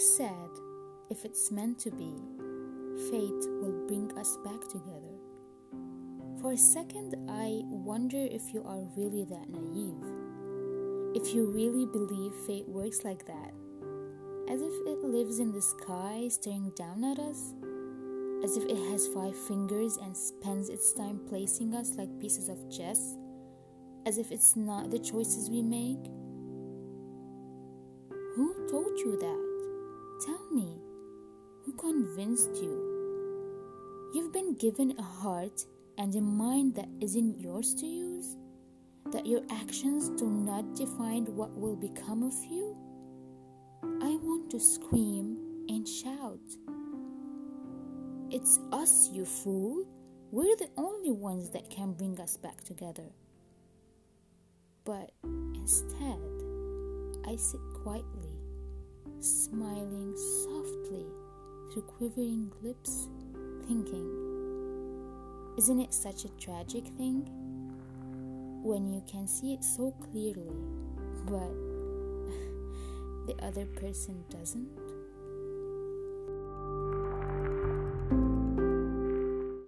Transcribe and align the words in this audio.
said, 0.00 0.50
if 1.10 1.24
it's 1.24 1.50
meant 1.50 1.78
to 1.80 1.90
be, 1.90 2.12
fate 3.10 3.44
will 3.60 3.86
bring 3.86 4.12
us 4.18 4.36
back 4.44 4.60
together. 4.68 5.16
For 6.40 6.52
a 6.52 6.56
second, 6.56 7.16
I 7.28 7.62
wonder 7.64 8.18
if 8.18 8.52
you 8.52 8.62
are 8.64 8.88
really 8.96 9.24
that 9.24 9.48
naive. 9.48 10.04
If 11.14 11.34
you 11.34 11.50
really 11.50 11.86
believe 11.86 12.34
fate 12.46 12.68
works 12.68 13.04
like 13.04 13.26
that, 13.26 13.52
as 14.50 14.60
if 14.60 14.72
it 14.86 15.04
lives 15.04 15.38
in 15.38 15.52
the 15.52 15.62
sky 15.62 16.28
staring 16.28 16.72
down 16.76 17.04
at 17.04 17.18
us, 17.18 17.54
as 18.42 18.56
if 18.56 18.64
it 18.64 18.76
has 18.90 19.06
five 19.08 19.36
fingers 19.46 19.96
and 19.96 20.16
spends 20.16 20.68
its 20.68 20.92
time 20.92 21.20
placing 21.28 21.74
us 21.74 21.94
like 21.96 22.20
pieces 22.20 22.48
of 22.48 22.70
chess, 22.70 23.16
as 24.06 24.18
if 24.18 24.30
it's 24.32 24.56
not 24.56 24.90
the 24.90 24.98
choices 24.98 25.50
we 25.50 25.62
make. 25.62 26.04
Who 28.36 28.68
told 28.70 28.98
you 28.98 29.18
that? 29.20 29.49
Tell 30.24 30.46
me. 30.52 30.78
Who 31.64 31.72
convinced 31.72 32.50
you? 32.56 34.10
You've 34.12 34.32
been 34.32 34.54
given 34.56 34.94
a 34.98 35.02
heart 35.02 35.64
and 35.96 36.14
a 36.14 36.20
mind 36.20 36.74
that 36.74 36.88
isn't 37.00 37.40
yours 37.40 37.74
to 37.76 37.86
use? 37.86 38.36
That 39.12 39.24
your 39.24 39.40
actions 39.50 40.10
do 40.20 40.28
not 40.28 40.74
define 40.74 41.24
what 41.36 41.56
will 41.56 41.76
become 41.76 42.22
of 42.22 42.34
you? 42.44 42.76
I 44.02 44.18
want 44.22 44.50
to 44.50 44.60
scream 44.60 45.38
and 45.68 45.88
shout. 45.88 46.40
It's 48.30 48.58
us, 48.72 49.08
you 49.12 49.24
fool. 49.24 49.86
We're 50.30 50.56
the 50.56 50.70
only 50.76 51.12
ones 51.12 51.50
that 51.50 51.70
can 51.70 51.92
bring 51.92 52.20
us 52.20 52.36
back 52.36 52.62
together. 52.62 53.10
But 54.84 55.12
instead, 55.54 56.20
I 57.26 57.36
sit 57.36 57.60
quietly, 57.82 58.39
smiling 59.24 60.16
softly 60.16 61.06
through 61.72 61.82
quivering 61.82 62.52
lips, 62.62 63.08
thinking, 63.66 64.08
Isn't 65.58 65.80
it 65.80 65.92
such 65.92 66.24
a 66.24 66.28
tragic 66.30 66.86
thing? 66.96 67.28
When 68.62 68.92
you 68.92 69.02
can 69.10 69.26
see 69.28 69.54
it 69.54 69.64
so 69.64 69.92
clearly, 70.10 70.50
but 71.26 71.52
the 73.26 73.36
other 73.42 73.66
person 73.66 74.24
doesn't? 74.30 74.89